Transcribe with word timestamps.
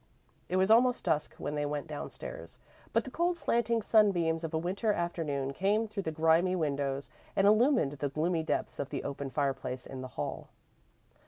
It 0.49 0.55
was 0.55 0.71
almost 0.71 1.03
dusk 1.03 1.35
when 1.37 1.53
they 1.53 1.63
went 1.67 1.85
downstairs, 1.85 2.57
but 2.91 3.03
the 3.03 3.11
cold 3.11 3.37
slanting 3.37 3.83
sunbeams 3.83 4.43
of 4.43 4.51
a 4.51 4.57
Winter 4.57 4.91
afternoon 4.91 5.53
came 5.53 5.87
through 5.87 6.01
the 6.01 6.11
grimy 6.11 6.55
windows 6.55 7.11
and 7.35 7.45
illumined 7.45 7.91
the 7.91 8.09
gloomy 8.09 8.41
depths 8.41 8.79
of 8.79 8.89
the 8.89 9.03
open 9.03 9.29
fireplace 9.29 9.85
in 9.85 10.01
the 10.01 10.07
hall. 10.17 10.49